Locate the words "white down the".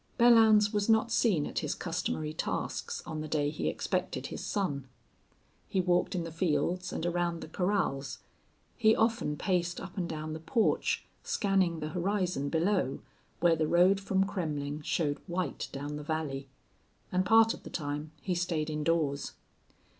15.27-16.03